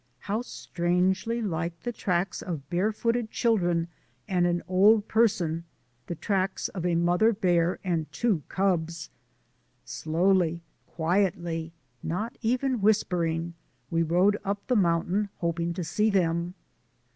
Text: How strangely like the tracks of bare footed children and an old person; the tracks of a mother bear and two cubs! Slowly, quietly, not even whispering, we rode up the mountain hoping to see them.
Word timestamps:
How 0.21 0.41
strangely 0.41 1.43
like 1.43 1.81
the 1.81 1.91
tracks 1.91 2.41
of 2.41 2.71
bare 2.71 2.91
footed 2.91 3.29
children 3.29 3.87
and 4.27 4.47
an 4.47 4.63
old 4.67 5.07
person; 5.07 5.63
the 6.07 6.15
tracks 6.15 6.69
of 6.69 6.87
a 6.87 6.95
mother 6.95 7.31
bear 7.33 7.77
and 7.83 8.11
two 8.11 8.41
cubs! 8.49 9.11
Slowly, 9.85 10.63
quietly, 10.87 11.71
not 12.01 12.35
even 12.41 12.81
whispering, 12.81 13.53
we 13.91 14.01
rode 14.01 14.37
up 14.43 14.65
the 14.65 14.75
mountain 14.75 15.29
hoping 15.37 15.71
to 15.75 15.83
see 15.83 16.09
them. 16.09 16.55